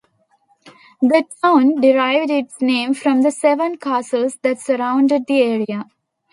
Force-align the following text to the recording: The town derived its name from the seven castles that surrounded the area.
The 1.03 1.25
town 1.43 1.75
derived 1.79 2.31
its 2.31 2.59
name 2.59 2.95
from 2.95 3.21
the 3.21 3.29
seven 3.29 3.77
castles 3.77 4.39
that 4.41 4.59
surrounded 4.59 5.27
the 5.27 5.43
area. 5.43 5.85